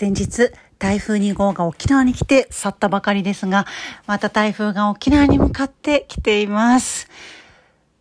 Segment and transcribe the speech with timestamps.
[0.00, 3.66] 先日、台風2号が沖縄に来て去ったばかりですが、
[4.06, 7.10] また台風が沖縄に向かって来ています。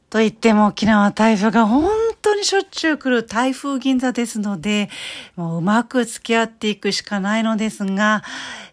[0.09, 1.91] と言っても沖縄台風が本
[2.21, 4.89] 当にしょっちゅう来る台風銀座ですので、
[5.35, 8.23] もううまく付き合っていくしかないのですが、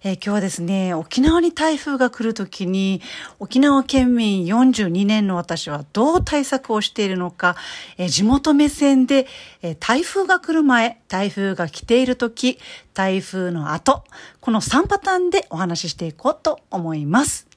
[0.02, 3.02] えー、今日はですね、沖縄に台風が来るときに、
[3.38, 7.56] 沖縄県民42年の私はどう対策をしているのか、
[7.98, 9.27] えー、地元目線で、
[9.62, 12.59] えー、台風が来る前、台風が来ているとき、
[12.95, 14.05] 台風の後、
[14.41, 17.55] この3パターンでお話ししていこうと思います。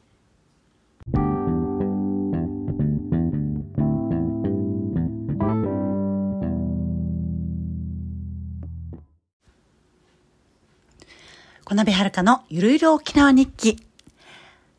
[11.70, 13.78] 小鍋遥のゆるゆる沖縄日記。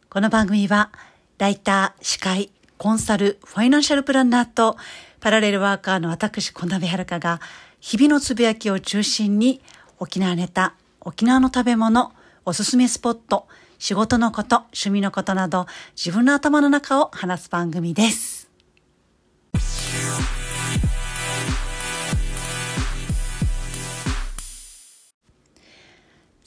[0.08, 0.90] この番組は、
[1.38, 4.76] ライター、司会、コンサル、ファイナンシャルプランナーと、
[5.20, 7.40] パラレルワーカーの私、小鍋遥が、
[7.78, 9.62] 日々のつぶやきを中心に、
[10.00, 12.10] 沖縄ネタ、沖縄の食べ物、
[12.44, 13.46] おすすめスポット、
[13.78, 18.29] 仕事のこと、趣味のことなど、自分の頭の中を話す番組です。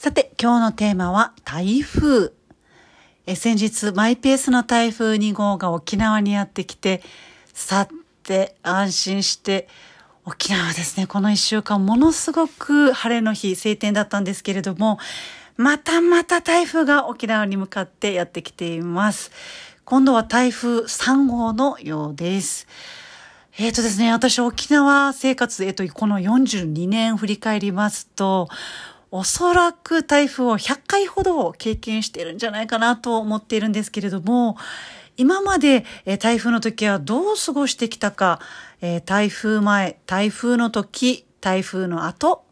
[0.03, 2.33] さて、今日のテーマは台風。
[3.25, 7.01] え先日、マイペースな台風2号が沖縄にやってきて、
[7.53, 7.87] 去っ
[8.21, 9.69] て安心して、
[10.25, 14.99] 沖縄ですね、この1週間ものすごく晴れの日、晴天だったんですけれども、
[15.55, 19.31] またまた台風が沖縄に向かってやってきています。
[19.85, 22.67] 今度は台風3号のようです。
[23.57, 28.49] えっ、ー、とですね、私沖縄生活、えっ、ー、と、この42年振り返りますと、
[29.15, 34.57] おそらく台風を100回ほど経験しているんじゃないかなと思っているんですけれども、
[35.17, 35.85] 今まで、
[36.19, 38.39] 台風の時はどう過ごしてきたか、
[39.05, 42.43] 台風前、台風の時、台風の後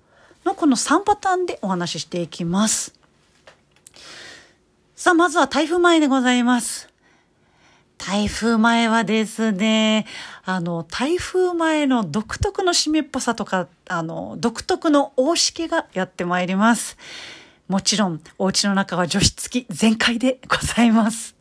[0.46, 2.94] のこの3パターンでお話ししていきます。
[4.96, 6.91] さあ、まずは台風前でございます。
[8.04, 10.08] 台風前はですね、
[10.44, 16.98] あの、台風前の独特の湿っぽさとか、あの、独特の大しけがやってまいります。
[17.68, 21.36] もちろん、お家の中は除湿機全開でございます。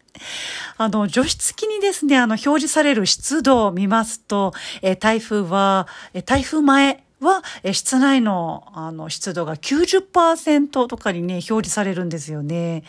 [0.76, 12.84] あの、除湿機にですね、あの、表示される湿度を見ますと、え台風は、え台風前は、え室内の、あの、湿度が90%とかにね、表示されるんですよね。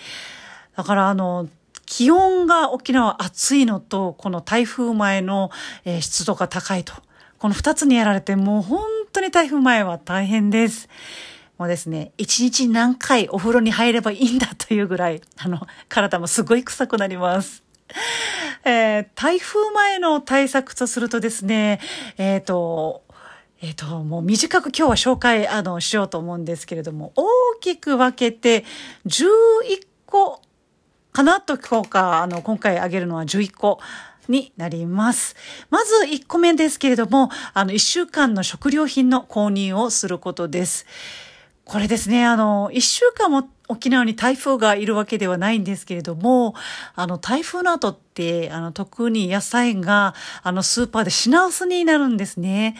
[0.76, 1.48] だから、あの、
[1.92, 5.52] 気温が沖縄暑いのと、この台風前の、
[5.84, 6.94] えー、湿度が高いと。
[7.38, 10.88] この二つにやられて、もう本当に台風前は大変です。
[11.58, 17.62] もうですね、一日何回お風呂に入ればいいんだというぐらい、あの、体もすごい臭くなります。
[18.64, 21.82] えー、台風前の対策とするとですね、
[22.18, 23.04] えっ、ー、と、
[23.62, 27.26] えっ、ー、と、もう短く今日は紹介、あの、しようと思うんですけれども、大
[27.60, 28.64] きく分けて
[29.08, 30.42] 11個
[31.12, 33.80] かなと今日あの、今回あげるのは11個
[34.28, 35.36] になります。
[35.70, 40.86] まず1個目ですけれども、あの、1週間の食料品の購入をすることです。
[41.72, 46.54] これですね、あの、1週間も沖縄に台風がいるわけではないんですけれども、
[46.96, 52.76] あの、台風の後って、あの、特に野菜が、あの、スーパーで品薄になるんですね。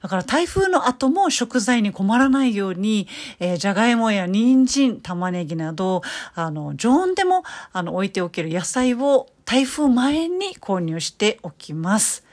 [0.00, 3.08] だから台風の後も食材に困らないように、
[3.40, 6.02] えー、じゃがいもや人参、玉ねぎなど、
[6.36, 7.42] あの、常温でも、
[7.72, 12.25] あの、置いておける野菜を台風前に購入しておきます。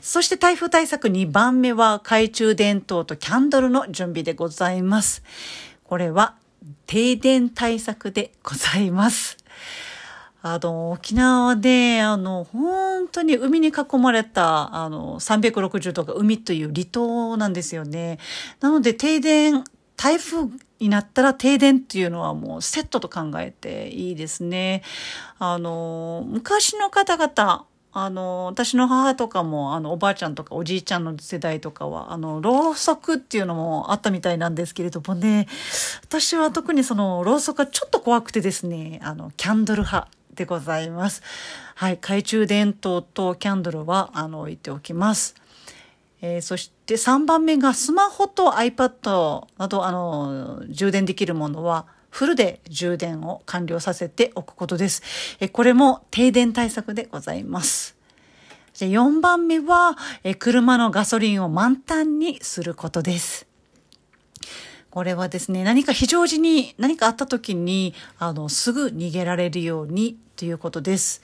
[0.00, 5.22] そして台風対策2番目は懐中電灯とキャンドルの準備でございます。
[5.84, 6.36] これは
[6.86, 9.36] 停電対策でございます。
[10.40, 18.18] あの、沖縄で、あの、本当に海に囲まれた、あの、360度が海という離島なんですよね。
[18.60, 19.64] なので、停電、
[19.96, 20.48] 台風
[20.78, 24.82] になったら停電っていうのはもうセットと考えていいですね。
[25.40, 35.48] あの、昔の方々、あの、私の母とかも、あの、おばあちゃんとかおじいちゃんの世代とかは、あの、ろうそくっていうのもあったみたいなんですけれどもね、
[36.02, 41.22] 私は特にその、ろうそくがちょっと怖くてですね、あの、キャンドル派でございます。
[41.74, 45.34] はい、懐中電灯とキャンドルは、あの、置いておきます。
[46.20, 55.02] えー、そして3番目がスマホと iPad など、あの、充電できるものは、フルで充電を完了させておくことです。
[55.40, 57.96] えこれも停電対策でございます。
[58.74, 63.46] 4番目はえ、車のガソリンを満タンにすることです。
[64.90, 71.22] これはですね、何か非常時に何かあった時に、あの、すぐ逃げられるようにということです。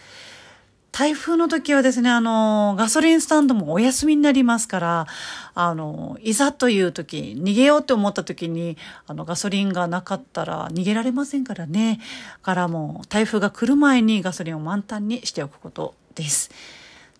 [0.96, 5.06] 台風の時はですね、あの、ガソリンスタンドもお休みになりますから、
[5.52, 8.76] あの、いざという時、逃げようって思った時に、
[9.08, 11.99] あの、ガソリンがなかったら逃げられませんからね。
[12.43, 16.52] からもう、台風が来る前にガソリンを満タンにしておくことです。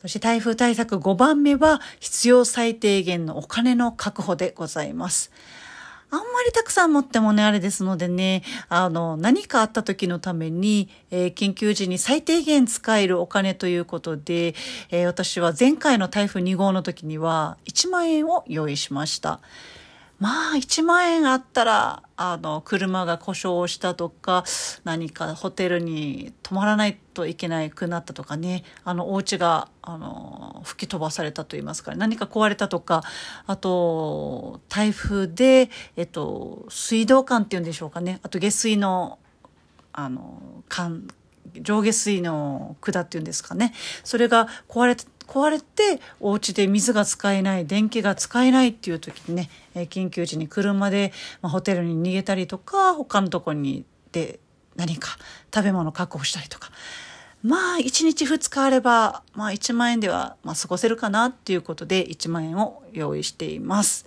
[0.01, 5.33] そして台風対策5番目は、必要最低限のお金の確保でございます。
[6.15, 14.55] あんまりたくさん持ってもね、あれですのでね、あの、何かあった時のために、えー、緊急時に最低限使えるお金ということで、
[14.91, 19.41] えー、私は前回の台風2号の時には1万円を用意しました。
[20.25, 24.43] まあ、1万円あったら、あの、車が故障したとか、
[24.83, 33.03] 何かホテルに泊まらないといけなくなったとかね、あの、お家が、あの、吹き飛ばされたと言いますか、何か壊れたとか、
[33.47, 39.19] あと、台風で、えっと、水道管っていうんでしょうかね、あと下水の、
[39.93, 40.41] あの、
[40.71, 41.07] 管、
[41.61, 43.75] 上下水の管っていうんですかね、
[44.05, 51.13] それが壊れ、壊れてお家で水が使えない電気が使えないっていう時にね、緊急時に車で、
[51.43, 54.39] ま、ホテルに逃げたりとか他のとこにで
[54.77, 55.17] 何か
[55.55, 56.71] 食べ物確保したりとか
[57.43, 64.07] まあ1日2日あれば、まあ、1万円では、ま、過ごせるかなっていうことで1万円を用意しています。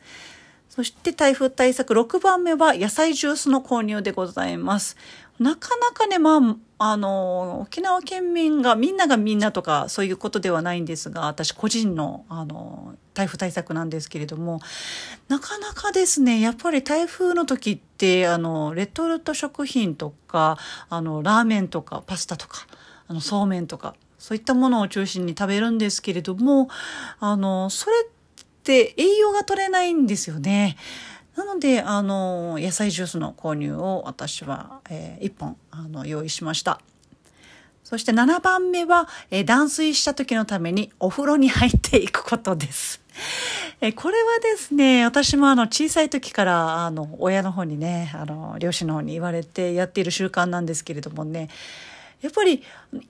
[0.70, 4.96] そして台風対策6番目は野菜ジュースの購入でございます。
[5.40, 14.62] なかなかね、まあ、あの、沖縄県民が、みんながみんなとか、そういうことではないんですが、私個人の、あの、台風対策なんですけれども、
[15.28, 20.58] なかなかですね、やっぱり台風の時って、あの、レトルト食品とか、
[20.90, 22.68] あの、ラーメンとか、パスタとか、
[23.08, 26.70] あの、そうめんとか、そういったものを中心に食べるんですけれども、
[27.20, 30.78] あの、それって栄養が取れないんですよね。
[31.38, 36.82] なので、あの、野菜ジュースの購入を私は、えー、1本、あの、用意しました。
[37.84, 43.00] そして7番目は、えー、断水した時のためにお風呂に入っていくことです。
[43.80, 51.50] えー、これはですね、私もあの小さい時からあの親の方にね、あの両親の方に言われてやっている習慣なんですけれどもね、
[52.22, 53.02] やっぱり今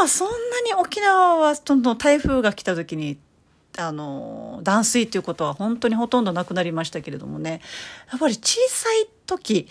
[0.00, 0.34] はそんな
[0.66, 3.18] に沖縄はどんどん台風が来た時に
[3.78, 7.60] あの断水っていうことは本当にほとんどなくなりましたけれどもね。
[8.10, 9.68] やっぱり小さい時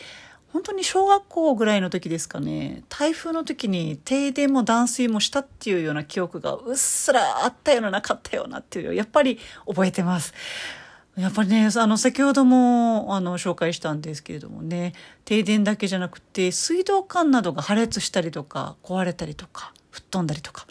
[0.51, 2.83] 本当に小学校ぐらいの時ですかね。
[2.89, 9.37] 台風の時に停電も断水もしたっていうような記憶がうっすらあったようななかったようなっていうやっぱり
[9.67, 10.33] 覚えてます。
[11.15, 14.93] やっぱりね、あの、先ほども、あの、紹介したんですけれどもね、
[15.25, 20.65] 停電だけじゃなくて、水道管などが破裂したりとか、壊れたりとか、吹っ飛んだりとか、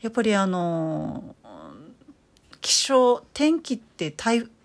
[0.00, 1.36] やっぱりあの、
[2.62, 4.14] 気象天気って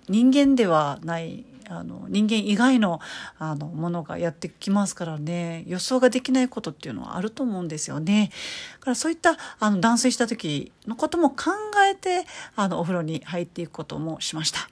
[0.07, 3.01] 人間ではないあの人間以外の
[3.37, 8.31] あのものがやってきますからね予想ができないことっていうのはあると思うんですよね。
[8.79, 11.51] だからそういったあの断水した時のことも考
[11.89, 14.69] えてあのお風呂に入っていくこともしました。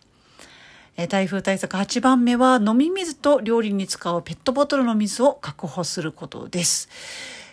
[0.97, 6.89] え台風対策8番目は飲み水と料理に使うペットボトルの水を確保することです。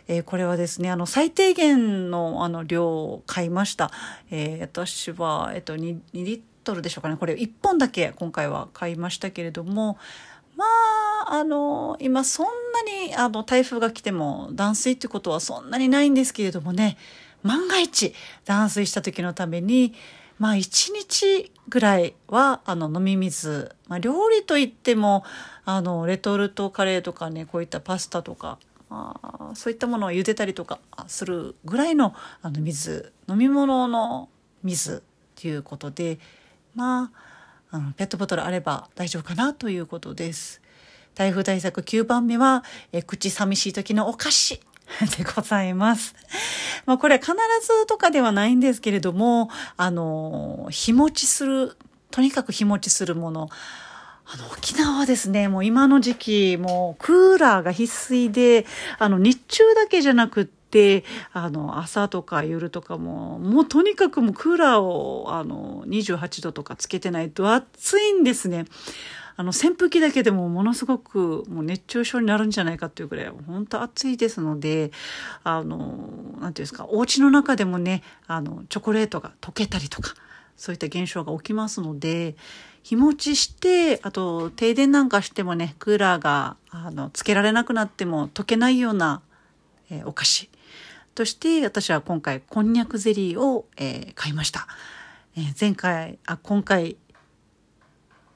[0.08, 3.90] えー、これはですね、あの、最低限の、あの、量を買いました。
[4.30, 7.16] えー、私は、えっと2、2リットルでしょうかね。
[7.16, 9.98] これ1本だけ今回は買いましたけれども、
[10.56, 10.64] ま
[11.26, 16.96] あ、あの、今そんなに、あの、台風が来ても断水ってことはそんなにないんですけれどもね、
[17.42, 18.14] 万が一
[18.44, 19.94] 断水した時のために、
[20.38, 25.24] まあ一日ぐらいはあの飲み水、まあ、料理といっても
[25.64, 28.58] あのレトルトカレーとかねこういったパスタとか
[28.90, 34.28] あそういったものを茹でたりとかするぐらいのあの水飲み物の
[34.62, 35.00] 水っ
[35.36, 36.18] ていうことで
[36.74, 37.10] ま
[37.70, 40.60] ああのペットボトルあれば大丈夫かなということです。
[41.14, 44.60] 台風対策9番目はえ口寂しい時のお菓子
[45.16, 46.14] でございます。
[46.86, 51.76] まあこれ必ずとかではないんですけれども、あの、日持ちする、
[52.10, 53.48] とにかく日持ちするもの、
[54.26, 58.66] あの、沖縄はですね、もう今の時期、もうクーラーが必須で、
[58.98, 68.64] あの、日中だけじゃなくって、あの、朝とか夜とかも、もうとにかくもうクーラーを、あの、28度とかつけてないと暑いんですね。
[69.36, 74.92] あの、扇風機だけでもものすごくもう熱中症になるんじゃないかっていうぐらい、本当暑いですので、
[75.44, 80.14] あの、なんていうんですか、お家の中でもね、あの、チョコレートが溶けたりとか、
[80.56, 82.36] そういった現象が起きますので、
[82.82, 89.22] 日持ちして、あと停電なんかしてもね、クーラーがあのつけられなくなっても溶けないような、
[89.90, 90.50] えー、お菓子
[91.14, 94.66] として私は今回こんにゃくゼリーを、えー、買いました。
[95.36, 96.96] え、前回、あ、今回、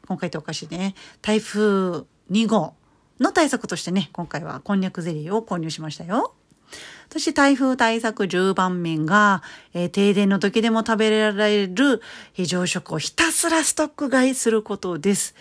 [0.07, 2.75] 今回ってお菓子ね、台風2号
[3.21, 6.35] の対策としてね、今回はこんにゃくゼリーを購入しましたよ。
[7.13, 9.43] そして台風対策10番目が、
[9.75, 15.35] えー、停電の時でも食べられる非常食をひたすらストック買いすることです。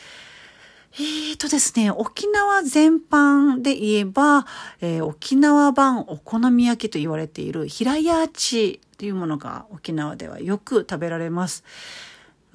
[0.98, 4.46] えーとですね、沖縄全般で言えば、
[4.80, 11.66] えー、沖縄版お好み焼きと言われている平屋アチというものが沖縄ではよく食べられます。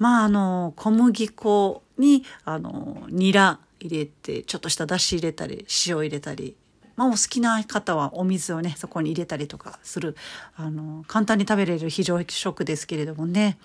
[0.01, 6.55] まあ、あの、小麦粉に、あの、ニラ入れて、ちょっとしただし入れたり、塩入れたり、
[6.95, 10.17] まあ、お好きな方はお水をね、そこに入れたりとかする、
[10.55, 13.59] あの、簡単に食べれる非常食ですけれどもね。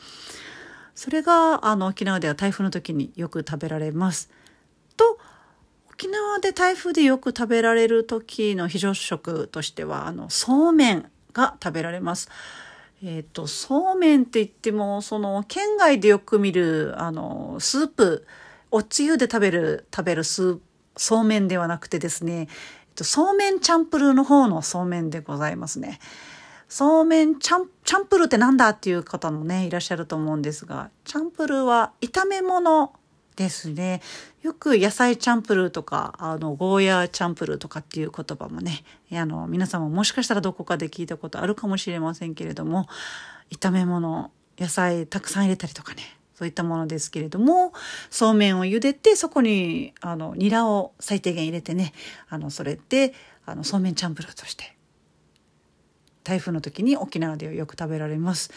[0.94, 4.28] それが、あの、沖縄では台風の時によく食べられます。
[4.98, 5.18] と
[5.90, 12.28] 沖縄で台風でよく食べられる時の非常食としてはあのそうめんが食べられます。
[13.02, 18.26] えっ、ー、とそうめんって言ってもその県外でよく見るあのスープ
[18.70, 20.58] おつゆで食べる食べるスー
[20.96, 22.48] そうめんではなくてですね、えっ
[22.94, 25.98] と、そうめんチャンプルーの方のそうめんでございますね。
[26.68, 32.92] そうめんチャンチャンプルーってなんだっていう方もねいらっしゃると思うんですがチャンプルーは炒め物
[33.36, 34.00] ですね。
[34.42, 42.88] よく野菜チャンプルーとか、あの、ゴーヤーチャンプルーとかっていう言葉もね、あの、皆さんももしかしたらどこかで聞いたことあるかもしれませんけれども、
[43.50, 46.02] 炒め物、野菜たくさん入れたりとかね、
[46.34, 47.74] そういったものですけれども、
[48.10, 51.92] そうめんを茹でて、そこに、あの、ニラを最低限入れてね、
[52.28, 53.12] あの、それで、
[53.44, 54.76] あの、そうめんチャンプルーとして、
[56.24, 58.50] 台風の時に沖縄ではよく食べられます。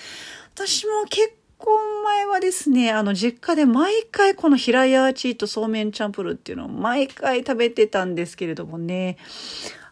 [0.55, 9.17] 私も結婚前はですね、あの、実家で毎回この平屋チーとそうめんチャンプルっていうのを毎回食べてたんですけれどもね、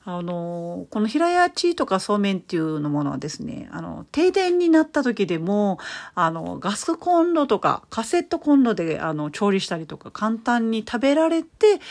[0.05, 5.79] あの、この平屋チーとかそうめんっていうのものはですね、あの、停電になった時でも、
[6.15, 11.81] あの、ガスコンロとかカセットコンロであの調理したりとか簡単に食べられて、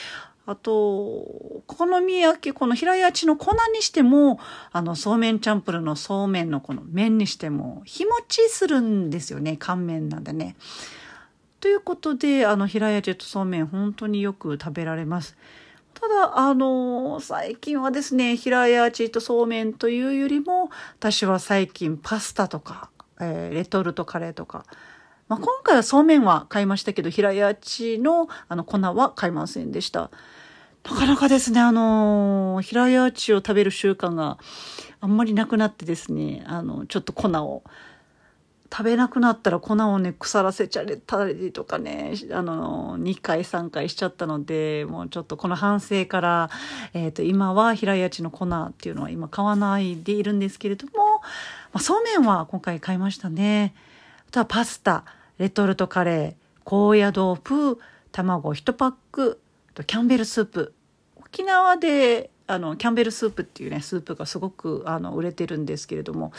[0.47, 4.39] あと、お好み焼き、この平屋地の粉にしても、
[4.71, 9.57] あの、そうめんチャンプルのそうめんのこの麺にしても、日持ちするんですよね。
[9.59, 10.55] 乾麺なんでね。
[11.59, 15.37] ということで、あの、平屋地とそうめん、本当によく食べられます。
[15.95, 24.65] ただ、あの、最近はですね、平屋地とそうめんというよりも、私は最近パスタとか、えー、レトルトカレーとか、
[25.29, 30.11] まあ、今回はそうめんは買いましたけど、平屋地のあの粉は買いませんでした。
[30.89, 34.39] なかなかですね、あの、平屋地を食べる習慣が
[35.01, 37.65] あんまりなくなってですね、あの、ちょっと粉を、
[38.73, 46.51] 食べなくなったら粉をね、腐らせちゃったりとかね、あの、2回3回しちゃったので、もうちょっとこの反省から、
[46.93, 50.93] えっ、ー、と、今はヒラヤーチーの粉っていうのは今買わないでいるんですけれども、
[51.73, 53.75] まあ、そうめんは今回買いましたね。
[54.29, 55.05] あとはパスタ、
[55.39, 57.79] レトルトカレー、高野豆腐、
[58.13, 59.41] 卵1パック、
[59.87, 60.75] キャンベルスープ、
[61.27, 66.33] 沖縄であのキャンベルスープっていうねスープがすごくあの売れてるんですけれども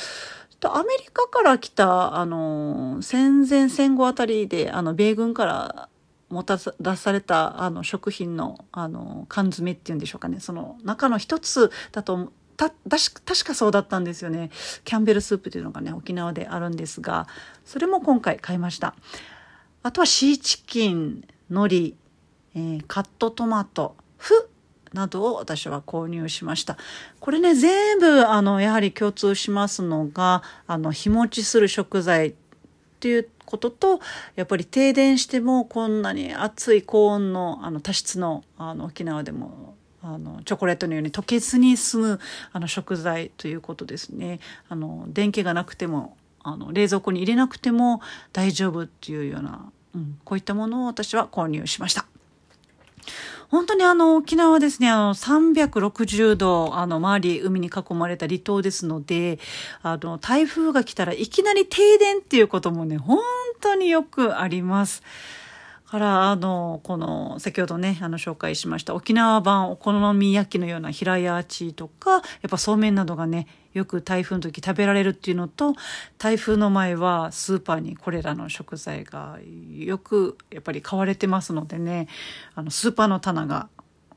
[0.63, 5.89] アメリカから来たあの戦前戦後あたりであの米軍から
[6.29, 10.39] 持た出されたあの食品のあの缶詰っていうんでしょうかね。
[10.39, 14.50] その中の一つだとた確かそうだったんですよね。
[14.84, 17.27] キャンベルスープっていうのがね沖縄であるんですが
[17.63, 18.96] それも今回買いました。
[19.84, 21.94] あとはシーチキン海苔、
[22.56, 23.96] えー、カットトマト
[24.94, 26.77] などを私は購入しました。
[27.20, 32.34] これね、全部、あの、やはり共通しますのが、あの、日持ちする食材っ
[33.00, 34.00] ていうことと、
[34.36, 42.20] やっぱり停電してもこんなに熱い高温の、あの、多湿の、あの、沖縄でも、あのチョコレートのように溶けずに済む
[42.53, 44.39] あの食材ということですね。
[44.70, 48.01] あの電気がなくてもあの冷蔵庫に入れなくても
[48.32, 52.06] 大丈夫っていうような、うん、こういったものを私は購入しました。
[53.50, 59.40] 本当にあの、沖縄はですね、あの、360度、あの、周り、海に囲まれた離島ですので、
[59.82, 63.20] あの、台風が来たらいきなり停電っていうこともね、本
[63.62, 65.02] 当によくあります。
[65.88, 75.75] から、あの、この、先ほどね、あの、紹介しました、沖縄版お好み焼きのような平屋チとか、やっぱそうめんなどがね、よく台風の時食べられるっていうのと、
[76.17, 79.38] 台風の前はスーパーにこれらの食材が
[79.69, 82.07] よく、やっぱり買われてますのでね、
[82.55, 83.69] あの、スーパーの棚が、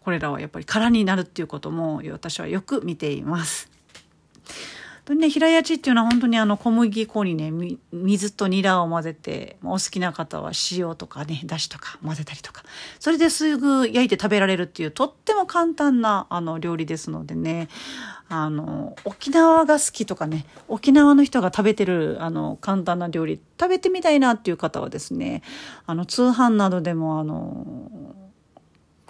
[0.03, 3.80] これらはやっぱり空になるっていうことも、私はよく見ています。
[5.07, 7.51] でね、平屋地っていうのは本当にあの小麦粉にね、
[7.93, 12.63] 水とニラを混ぜて、お好きな方は塩とかね、だしとか混ぜたりとか、
[12.99, 17.69] それですぐ焼いて食べられるっていうとっても簡単なあの料理ですのでね、
[18.29, 25.43] あの、沖縄が好きとかね、沖縄の人が食べてるあの簡単な料理食べてみたいなっていう方はですね、
[25.87, 28.15] あの通販などでもあの、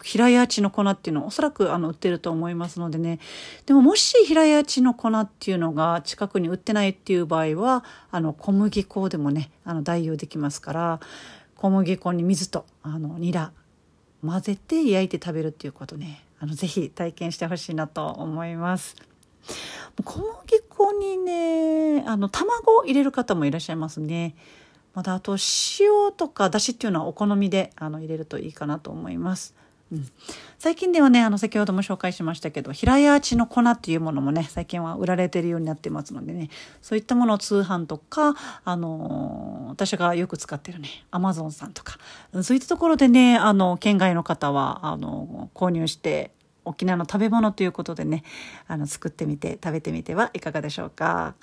[0.03, 3.19] 平屋地の粉っていうのはおそらくあの売ってると思いますのでね。
[3.67, 11.01] でももし平屋地の粉っていうのが近くに売ってないっていう場合は、あの小麦粉でもね、あの代用できますから、
[11.57, 13.53] 小麦粉に水とあのニラ
[14.25, 18.97] 混ぜて焼いて食べるっていうことね、あのぜひ体験してほしいなと思います。
[20.05, 24.35] 小麦粉にね、あの卵を入れる方もいらっしゃいますね。
[24.95, 25.37] またあと
[25.79, 29.55] 塩とかだしっていうのはお好みであの入れるといいかなと思います。
[29.93, 30.07] うん、
[30.59, 36.49] 最近ではねあの先ほども紹介しましたけど平屋地の粉っていうものもね最近は売られてるようになってますのでね
[36.81, 41.99] そういったものを通販とか、あのー、私がよく使ってるねアマゾンさんとか
[42.43, 46.31] そういったところでねあの県外の方はあの購入して
[46.65, 48.23] 沖縄の食べ物ということでね
[48.69, 51.35] あの作ってみて食べてみてはいかがでしょうか。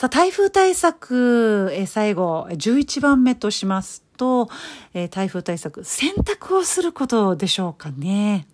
[0.00, 4.50] さあ、台風対策、え最後、11番目としますと、
[4.92, 8.46] え台風対策、洗濯をすることでしょうかね。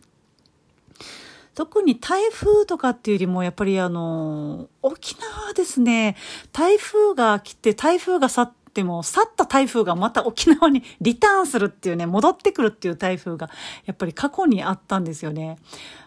[1.56, 6.16] 特に台風とかっていうよりも、やっぱりあの、沖縄ですね、
[6.52, 13.50] 台風が来て、台風が去っても、去った台風がまた沖縄にリターンするっていうね、戻ってくるっていう台風が、
[13.87, 15.58] やっぱり過去にあったんですよね。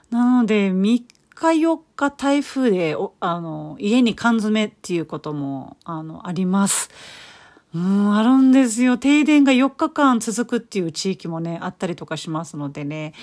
[0.10, 6.90] なので、3日4日台風で、あの、家に缶詰っていうことも、あの、あります。
[7.74, 8.98] うん、あるんですよ。
[8.98, 13.14] 停電が4日間続くっていう地域もね、あったりとかしますのでね。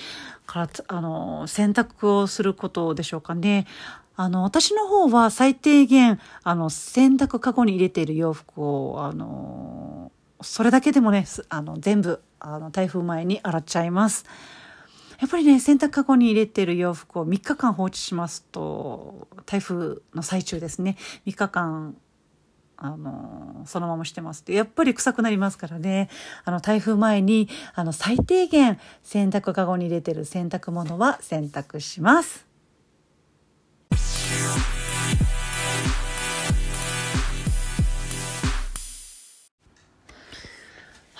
[0.45, 3.67] から、あの、洗濯をすることでしょうかね。
[4.15, 14.25] あの、私の方は最低限、あの、洗濯かごに入れている洋服を、あの、それだけでもね、あの、全部、あの、台風前に洗っちゃいます。
[15.19, 21.95] やっぱりね洗濯かごに入れている洋服を3日間放置しますと台風の最中ですね3日間
[22.77, 26.09] あのそのまましてますとやっぱり臭くなりますからね
[26.45, 32.45] あの台風前にあの最低限洗濯かごに入れてる洗濯物は洗濯します。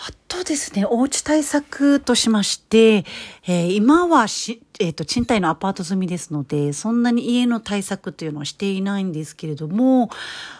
[0.07, 3.03] あとですね、おうち対策としまして、
[3.45, 10.10] えー、今はし、えっ、ー、と、賃貸のアパート済みですので、そんなに家の対策というのはしていないんですけれども、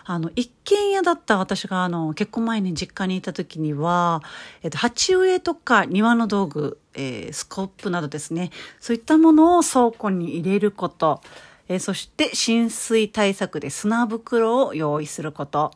[0.04, 4.22] あの、一軒家だった私が、あの、結婚前に実家にいた時には、
[4.63, 11.22] えっ、ー、と、鉢植えとか庭の道具、え、スコップなどですね、そういったものを倉庫に入れること、
[11.69, 15.72] え、そして浸水対策で砂袋を用意すること、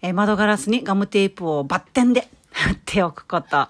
[0.00, 3.68] え、窓ガラスにガムテープをバッテンで貼っておくこと。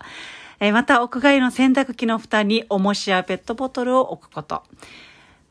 [0.61, 4.62] えまた、屋外の洗濯機の蓋に重しやペットボトルを置くこと。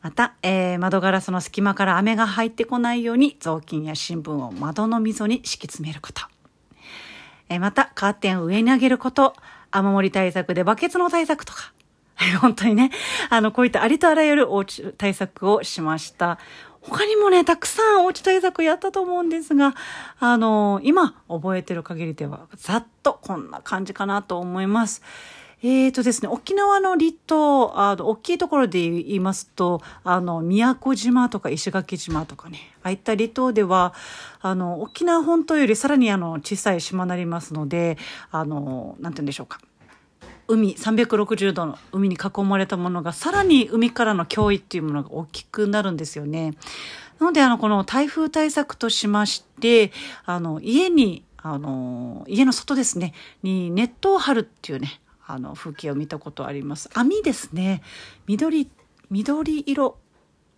[0.01, 6.23] また、えー、窓ガラスの隙間から雨が入ってこないように雑巾や新聞を窓の溝に敷き詰めること。
[7.49, 9.33] えー、また、カーテンを上に上げること。
[9.71, 11.73] 雨漏り対策でバケツの対策とか。
[12.41, 12.91] 本当にね、
[13.29, 16.37] あの、こういったありとあらゆるおうち対策をしました。
[16.83, 19.73] 他にもね、たくさんおうち対策やったと思うんですが、
[20.19, 25.01] あの、今覚えてる限りでは、ざっとこんな感じかなと思います。
[25.65, 33.93] えーとですね、沖縄の離島、あの、大きいところで言いますと、あの、宮古島とか石垣島とかね、ああいった離島では、
[34.41, 37.97] あの、沖縄本島よりさらにあの、小さい島になりますので、
[38.29, 39.61] あの、なんて言うんでしょうか。
[40.47, 46.53] 海360度の海に囲まれたものがさらに海からの脅威っていうものが大きくなるんですよね。
[47.19, 49.91] なのであのこの台風対策としまして
[50.25, 56.89] あの家にあの家の外ですねにネットを張るっていうねあの風景を見たことあります。
[56.93, 57.81] 網ですね
[58.27, 58.69] 緑
[59.09, 59.97] 緑色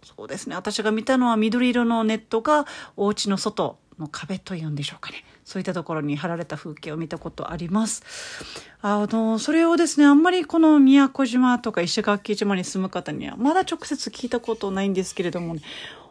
[0.03, 8.03] そうですね私が見たのは緑色のネットがお家の外の壁というんでしょうかねそういったところに貼られた風景を見たことあります。
[8.81, 15.61] あの、それをですね、あんまりこの宮古島とか石垣島に住む方にはまだ直接聞いたことないんですけれどもね、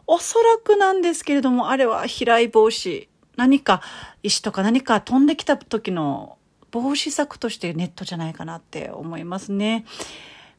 [0.07, 3.81] おそらくなんですけれども、あれは飛来防止、何か
[4.23, 6.37] 石とか何か飛んできた時の
[6.71, 9.85] 防止策としてネットじゃないかなって思いますね。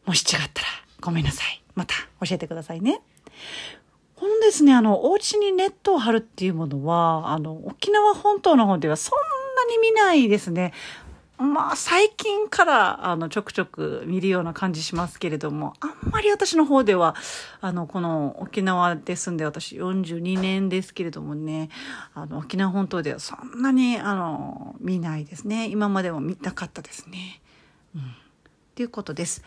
[0.05, 0.69] もし違ったら
[1.01, 1.63] ごめんなさい。
[1.75, 1.95] また
[2.27, 3.01] 教えてくださいね。
[4.17, 9.19] このですね、あの、お家にネットを張るっていうものは、あの、沖縄本島の方ではそん
[9.57, 10.73] なに見ないですね。
[11.39, 17.15] まあ、最近から、あの、ちょくちょく見るような感じしますけれども、あんまり私の方では、
[17.61, 21.69] あの、この沖縄で住んで私42年ですけれどもね、
[22.15, 25.69] あの、沖縄本島ではそんなに、あの、見ないですね。
[25.69, 27.43] 今までも見たかったですね。
[27.95, 28.03] うん。
[28.75, 29.43] ということです。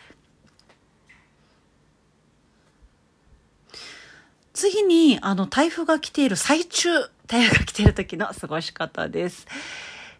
[4.60, 6.90] 次に、あの、台風が来ている最中、
[7.26, 9.46] 台風が来ている時の過ごし方です。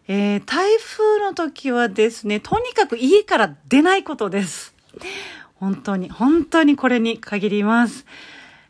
[0.07, 4.73] えー、台風の時はですね、とにかく家から出ないことです。
[5.57, 8.07] 本当に、本当にこれに限ります。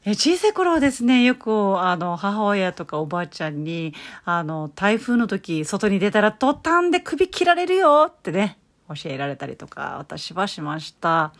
[0.03, 3.93] え小さい頃はですね、よく、あの、母親とかおばあちゃんに、
[4.25, 8.57] あの、台風の時、外に出たら、途端で首切られるよってね、
[8.89, 11.31] 教えられたりとか、私はしました。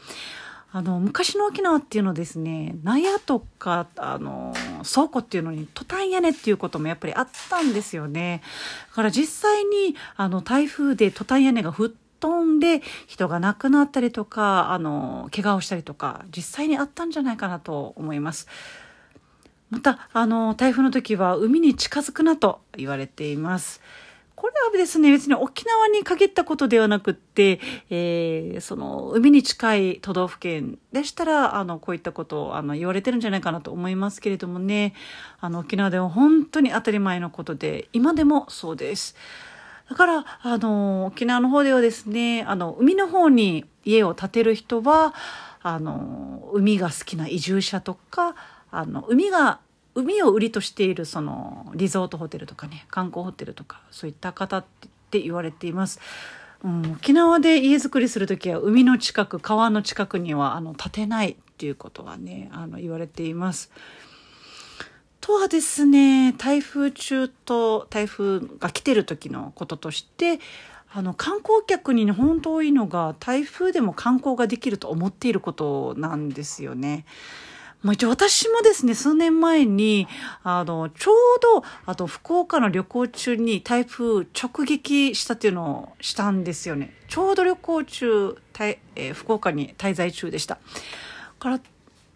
[0.74, 4.54] あの、昔の沖縄っていうのはですね、納屋とか、あの、
[4.90, 8.42] 倉庫っていうのにトタン屋根っていうこともやっぱりあったんですよね。
[8.90, 18.48] だから実際に、あの、台風でトタン屋根が吹っ飛んで人が亡くなったりとか、あの、怪我をしたりとか、実際にあったんじゃないかなと思います。
[19.72, 23.82] また、あの、台風の時は海に近づくなと言われています。
[24.42, 27.60] これはですね、別に沖縄に限ったことではなくって、
[27.92, 34.96] えー、その、海に近い都道府県でしたら、あの、こういったことを、あの、言われてるんじゃないかなと思いますけれどもね、
[35.42, 39.16] あの、沖縄では本当に当たり前のことで、今でもそうです。
[39.88, 45.14] だから、あの、沖縄の方ではですね、あの、海の方に家を建てる人は、
[45.62, 48.34] あの、海が好きな移住者とか、
[48.72, 49.60] あの、海が、
[49.94, 54.66] 海を売りとしているそのリゾートホテルとかね、観光ホテルとか、そういった方っ
[55.10, 56.00] て言われています。
[56.64, 63.72] うん、沖縄で家づくりする時は海の近く、川の近くにはあの建てないっていうことはね、あの言われています。
[65.20, 70.40] とはですね、台風中と台風が来てる時のこととして、
[70.94, 77.06] あの観光客に、本当多いのが台風でも観光ができると思っていることなんですよね。
[77.84, 80.08] まあ、一応私もですね、数年前に、
[80.44, 86.94] あの、ちょうど、あと福岡の旅行中に台風直撃したっていうのをしたんですよね。
[87.08, 90.60] ちょうど旅行中、えー、福岡に滞在中でした。
[91.40, 91.60] から、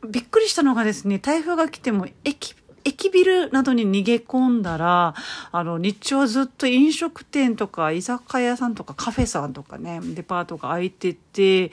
[0.08, 5.16] びっくりしたのがですね、台風が来ても駅駅ビルなどに逃げ込んだら、
[5.52, 11.72] あの、日中はずっと飲食店とか居酒屋さんとかカフェさんとかね、デパートが開いてて、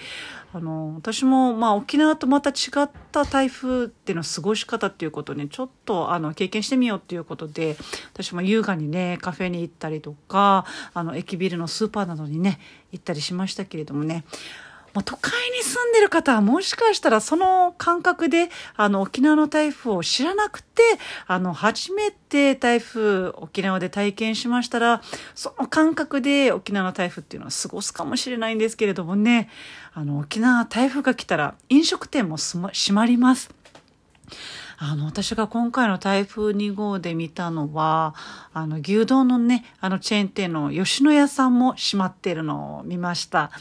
[0.55, 7.77] あの、私もまあ沖縄とまた違った台風っていうの過ごし方っていうことにちょっとあの経験してみようっていうことで、
[8.14, 12.59] 私も優雅にね、カフェに行ったりとか、あの、駅ビルのスーパーなどにね、
[12.90, 14.25] 行ったりしましたけれどもね、
[14.94, 20.83] まあ、都会に住んでる方はもしかしたらその感覚で、あの、沖縄の台風を知らなくて、
[21.26, 25.02] あの、初めて台風、沖縄で体験しましたら、
[25.35, 29.48] その感覚で沖縄の台風っていうのは過ごすかもしれないんですけれどもね、
[29.94, 33.50] あの、沖縄台風が来たら飲食店も閉まります。
[34.78, 38.14] あの、私が今回の台風2号で見たのは、
[38.52, 43.52] あの、牛丼のね、あのチェーン店の吉野家さんも閉まっているのを見ました。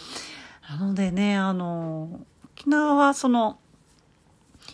[0.72, 3.60] なのでね、あの、沖縄はその、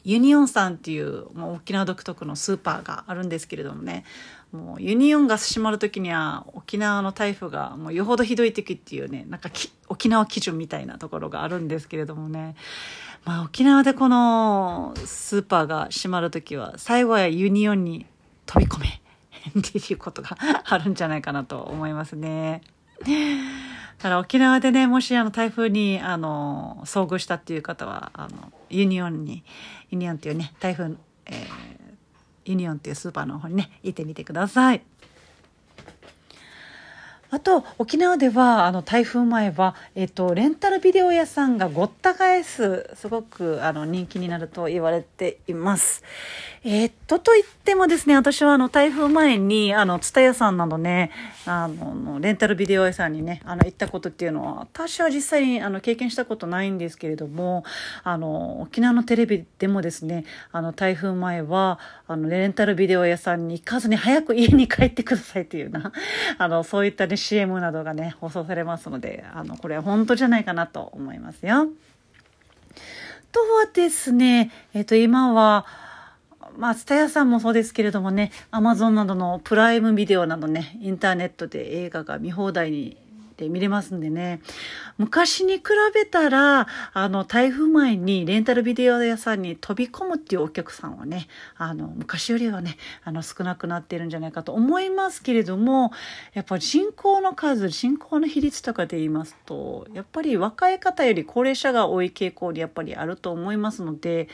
[0.03, 4.03] ユニオンさんっていう、もう沖縄独特のスーパーがあるんですけれどもね、
[4.51, 9.49] もうユニオンが閉まる時には沖縄の台風がもうよほどひどい時っていうね、なんか
[9.89, 12.55] 沖縄基準みたいなところがあるんですけれどもね、
[13.25, 18.05] まあ沖縄でこのスーパーが閉まる時は最後はユニオンに
[18.45, 19.01] 飛び込め
[19.59, 22.61] っていうことがあるんじゃないかなと思いますね。
[23.99, 29.43] だ沖縄でね、もしあの台風にあの遭遇したっていう方は、あのユニオンに、
[29.89, 31.45] ユニオンっていうね、台風、えー、
[32.45, 34.83] ユニオンっていうスーパーの方にね、行ってみてください。
[37.29, 46.03] あと、沖縄では、あの、台風前は、えっと、レンタルビデオ屋さんがごった返す、すごく、あの、人気になると言われています。
[46.63, 51.11] え、っと、と言ってもですね、私は、あの、台風前に、あの、ツタヤさんなどね、
[51.45, 57.65] あの、レンタルビデオ屋さんにね、あの、行ったことっていうのは、私は実際に、あの、経験したことないんですけれども、
[58.03, 65.91] あの、沖縄のテレビでもですね、あの、台風前は、あの、レンタルビデオ屋さんに行かずに早く家に帰ってくださいっていうな、
[66.37, 71.67] あの、そういったね、CM などがね、放送されますので、あの、これは本当じゃないかなと思いますよ。
[73.31, 75.65] とはですね、えっ、と、今は、
[76.57, 82.97] まあ、ツタヤさんもそうですけれどもね、アマゾンなどのプライムビデオなどね、インターネットで映画が見放題に
[83.37, 84.41] で見れますんでね。
[84.97, 95.91] 昔に比べたら、あの、台風前にレンタルビデオ屋さんに飛び込むっていうお客さんはね、あの、昔よりはね、あの、少なくなってるんじゃないかと思いますけれども、
[96.33, 104.29] やっぱり人口の数、人口の比率とかで言いますと、やっぱり若い方より高齢者が多い傾向にやっぱりあると思いますので、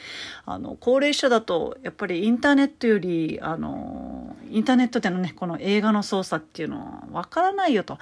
[0.46, 7.98] あの、高齢者だと、やっぱりインターネットより、あの、インターネットでのね、この映画の操作っていうのはわからないよと。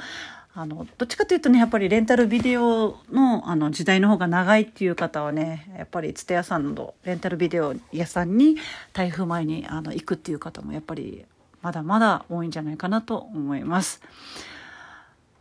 [0.53, 8.57] あのどっちかというとねやっぱりレンタルビデオのあの時代の方が長いっていう方はねやっぱりつて屋さんなどレンタルビデオ屋さんに
[8.91, 11.25] 台風前にあの行くっていう方もやっぱり
[11.61, 14.01] まだまだ多いんじゃないかなと思います。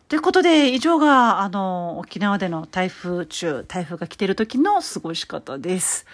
[0.09, 6.05] ということで、以上が、あの、沖縄での台風中、台風が来てる時の過ごし方です。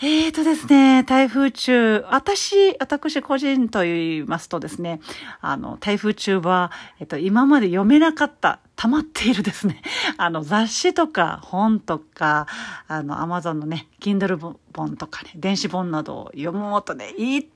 [0.00, 5.00] えーとですね、台風中、私、私個人と言いますとですね、
[5.40, 9.82] あの、台風中は、えっと、今まで読めなかった、溜まっているですね、
[10.16, 12.46] あの、雑誌とか本とか、
[12.86, 17.48] あの、アマゾンのね、Kindle 本とかね、電子本などを読もうとね、い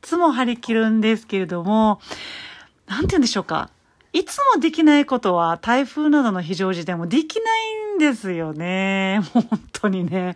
[0.00, 2.00] つも張り切るんですけれども、
[2.86, 3.68] なんて言うんでしょうか。
[4.12, 9.20] いつもできないことは台風などの非常時でもできないんですよね。
[9.32, 10.34] 本当にね。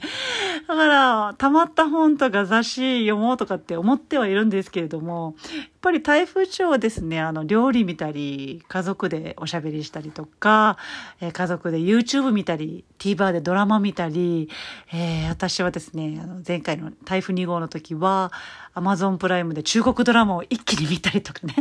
[0.67, 10.79] だから、溜まった本とか雑誌読もうとかって思ってはいるんですけれども、やっぱり台風中はですね、あの、料理見たり、家族でおしゃべりしたりとか、
[11.21, 14.49] えー、家族で YouTube 見たり、TVer でドラマ見たり、
[14.93, 18.33] えー、私はですね、あの前回の台風2号の時は、
[18.75, 21.55] Amazon プライムで中国ドラマを一気に見たりとかね。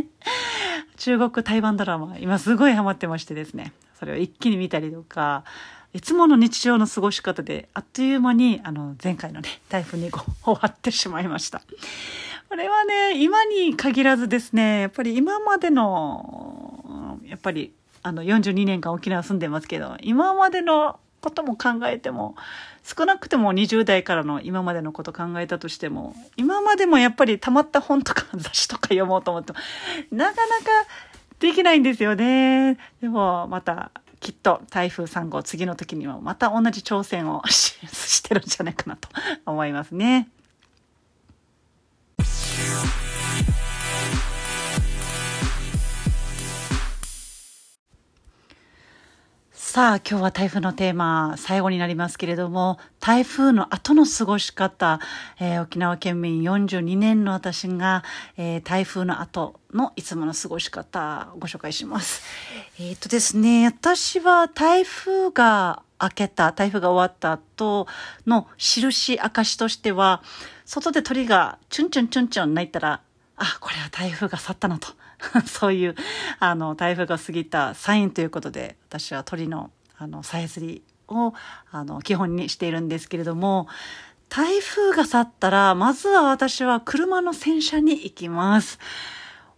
[0.96, 5.44] 中国台湾ドラマ、今すごいハマってましてですね、それを一気に見たりとか、
[5.94, 11.62] いつもの日常の過ごし方で、あっという間に、あの、前回のね、台風2号終わってしまいました。
[12.48, 22.36] これはね、今に限らずですね、やっぱり今までの、やっぱり、あの、42年間沖縄住んでますけど、今までのことも考えても、
[22.84, 29.58] 少なくても20代からの今までのこと考えたとしても、今までもやっぱり溜まった本とか雑誌とか読もうと思っても、
[30.12, 30.88] なかなか
[31.40, 32.76] できないんですよね。
[33.00, 33.90] でも、また、
[34.24, 39.06] きっと台風3号次の時にはまた同じ挑戦を してるんじゃないかなと
[39.44, 40.30] 思いますね。
[49.74, 55.00] さあ、今日は台風のテーマ、最後になりますけれども、台風の後の過ごし方、
[55.40, 58.04] えー、沖縄県民42年の私が、
[58.36, 62.22] えー、台風の後のいつもの過ごし方ご紹介します。
[62.78, 67.88] えっ、とですね、私は台風が明けた、台風が終わった後
[68.28, 70.22] の印、証としては、
[70.64, 73.00] 外で鳥がチュンチュンチュンチュン鳴いたら、
[73.34, 74.94] あ、これは台風が去ったなと。
[75.46, 75.94] そういう、
[76.38, 81.34] あの、台風が過ぎたサインということで、私は鳥の、あの、さえずりを、
[81.70, 83.68] あの、基本にしているんですけれども、
[84.28, 88.78] 台風が去ったら、まずは私は車の洗車に行きます。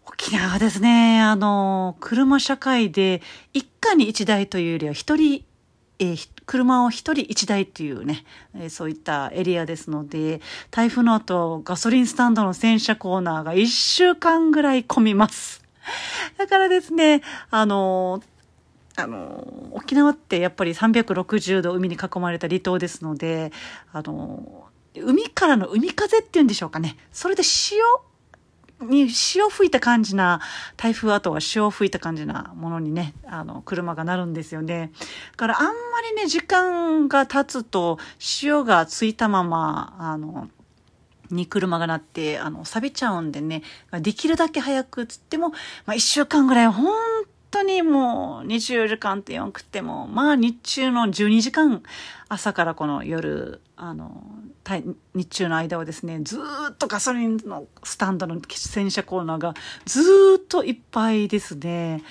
[0.06, 5.44] 沖縄はですね、あの、車社会で一家に一台というよりは一人
[5.98, 15.62] えー、車を一人一台っていうね、え、そういったエリアですので、台風の後、ガソリンスタンドの洗車コーナーが一週間ぐらい混みます。
[16.38, 18.22] だからですね、あの
[18.98, 23.52] あの沖縄ってやっぱり360度海に囲まれた離島ですので、
[23.92, 26.96] あの海からの海風っていうんでしょうかね。
[27.12, 27.84] それで潮
[28.80, 30.40] に潮吹いた感じな、
[30.76, 34.92] 台風後は潮吹いた感じなものにね、あの、車がなるんですよね。
[35.32, 35.72] だからあんま
[36.08, 40.48] りね、時間が経つと潮がついたまま、あの、
[41.30, 43.62] に車がなって、あの、錆びちゃうんでね、
[44.00, 45.50] できるだけ早くつっても、
[45.84, 46.92] まあ一週間ぐらい本
[47.50, 51.82] 当にもう24時間って言わんくても、まあ日中の12時間、
[52.28, 54.24] 朝からこの夜、あの、
[55.14, 62.02] 日中の間はですね、ずっとガソリンのスタンドの洗車コーナーがずっといっぱいですね。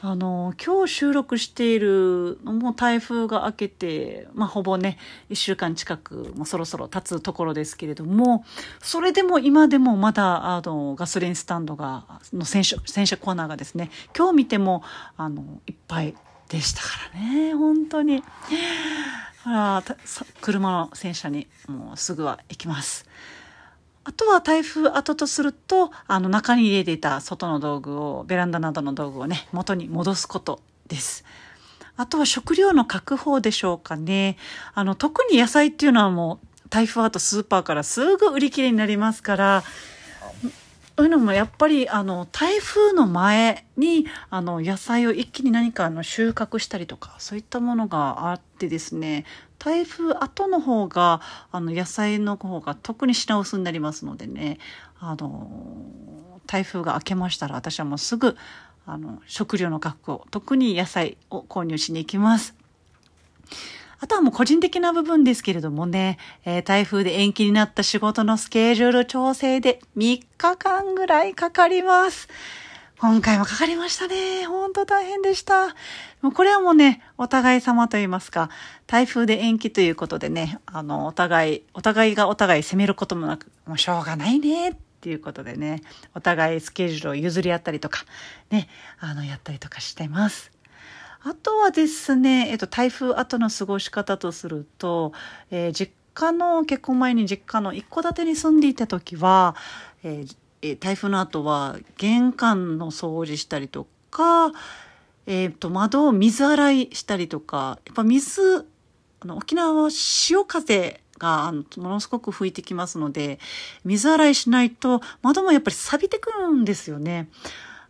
[0.00, 4.96] あの、今日収録しているのも台風が明けて、まあ、ほぼね、
[5.28, 8.44] 一週間近く、もそろそろ経つところですけれども、
[8.80, 14.84] それでも今でもまだ、あの、ガソリンスタンドが、の洗車、洗車コーナーがですね、今日見ても、
[15.16, 16.14] あの、いっぱい
[16.48, 18.22] でしたからね、本当に。
[19.44, 19.82] あ
[20.40, 23.06] 車の洗車にもうすぐは行きます。
[24.04, 31.24] あとは台風後とすると、あの中に入れていた外の道具を、ベランダなどの道具をね、元に戻すことです。
[31.96, 34.38] あとは食料の確保でしょうかね。
[34.72, 39.62] あの、特に野菜っていうのはもう台風後スーパーからすぐ売り切れになりますから、
[40.98, 49.24] そういうのもやっぱりあの台風の前にあの野菜を一気に何かあの収穫したりとかそういったものがあってですね
[49.60, 51.20] 台風後の方が、
[51.52, 54.58] あの、野菜の方が特に品薄になりますのでね、
[55.00, 55.50] あの、
[56.46, 58.36] 台風が明けましたら私はもうすぐ、
[58.86, 62.54] あの、食料の確保、特に野菜を購入しに行きます。
[64.00, 72.28] あとはもう個人的な部分ですけれどもね、えー、台風で延期になった仕事のスケジュール調整で3日間ぐらいかかります。
[73.00, 74.44] 今回もかかりましたね。
[74.44, 75.68] ほんと大変でした。
[76.20, 78.50] もうこれはもうね、お互い様と言いますか、
[78.88, 85.80] 台風で延期ということでね、あの、お互い、お互いがお互い責めることもなく、もうしょうがないねっっていうことでね、
[86.14, 88.04] お互いスケジュールを譲り合ったりとか、
[88.50, 90.50] ね、あの、やったりとかしてます。
[91.28, 95.12] あとはですね、えっと、台風後の過ごし方とすると、
[95.50, 99.54] えー、実家の、結婚前に実家の一戸建てに住んでいた時は、
[100.02, 104.52] えー、台風の後は玄関の掃除したりとか、
[105.26, 108.66] え、ー、と、窓を水洗いしたりとか、やっぱ水、
[109.20, 113.38] あの、沖縄は潮風があのものすごく吹いてきますので、
[113.84, 117.28] 水洗いしないと窓もやっぱり錆びてくるんですよね。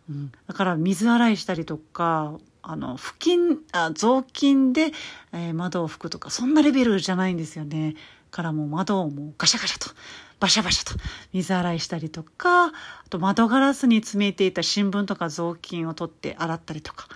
[0.09, 4.91] うん、だから水洗いしたりとか、あの、付近、あ雑巾で、
[5.33, 7.95] えー、窓を拭くとか、そんなレベルじゃないんですよね。
[8.31, 9.93] からもう窓をもうガシャガシャと、
[10.39, 10.93] バシャバシャと
[11.33, 12.71] 水洗いしたりとか、あ
[13.09, 17.07] と窓ガラスに詰めていた新聞とか雑巾を取って洗ったりとか。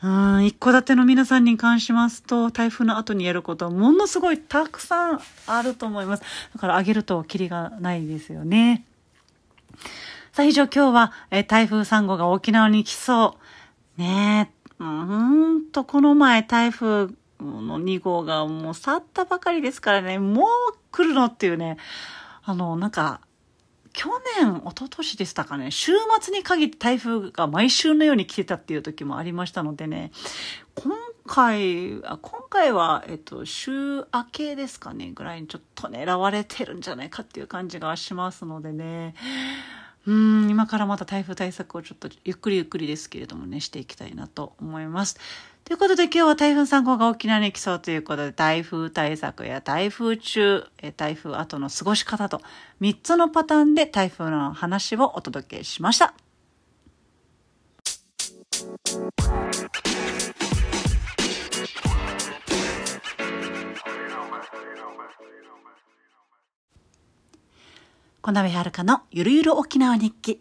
[0.00, 6.22] うん、一戸建ての皆さんに関しますと、台風の後にやることはものすごいたくさんあると思います。
[6.54, 8.84] だからあげるとキリがないですよね。
[10.32, 13.38] さあ、以上今日は、え台風3号が沖縄に来そ
[13.98, 14.00] う。
[14.00, 17.08] ねえ、うんと、この前台風
[17.40, 20.48] の2号がもう去ったばかりですからね、もう
[20.92, 21.78] 来るのっていうね、
[22.44, 23.20] あの、なんか、
[23.92, 24.08] 去
[24.40, 30.12] 年、一昨年でしたかね、週末に限って台風が毎週のように来てたっていう時もありましたのでね、
[30.76, 30.94] 今
[31.26, 39.14] 回、あ今回は、えっと、週明けですかね、ぐらいにちょっと狙われてるんじゃないかっていう感じがしますのでね、
[40.08, 45.18] うん、今からまた台風対策をちょっとゆっくりゆっくりですけれどもね、していきたいなと思います。
[45.66, 50.64] ということで今日は台風3号が沖縄に来そうということで、台風対策や台風中、
[50.96, 52.40] 台風後の過ごし方と
[52.80, 56.14] 3つのパターンで台風の話をお届けしました。
[68.28, 70.38] 小鍋遥のゆるゆる沖縄日記。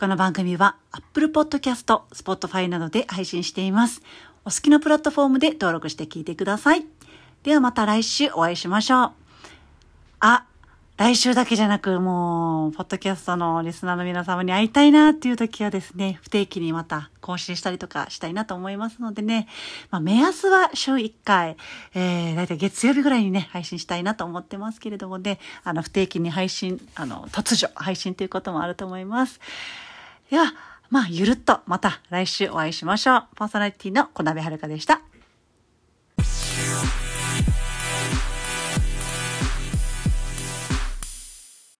[0.00, 4.00] この番組は Apple Podcast、Spotify などで配信しています。
[4.46, 6.86] お好きなプラットフォームで登録して聞いてください。
[7.42, 9.12] ではまた来週お会いしましょう。
[10.20, 10.46] あ、
[10.96, 19.46] 来週だけじゃなく、もう、ポッドキャストのリスナーの皆様に会いたいなっていう時はですね、不定期にまた更新したりとかしたいなと思いますのでね、
[19.90, 21.58] まあ、目安は週1回、
[21.94, 29.38] えー、だいたい月曜日ぐらいにね、配信したいなと思ってますけれどもね、あの、不定期に配信、あの、突如配信ということもあると思います。
[30.30, 30.54] では、
[30.88, 33.24] まあ、ゆるっとまた来週お会いしましょう。
[33.34, 35.02] パーソナリティの小鍋はるかでした。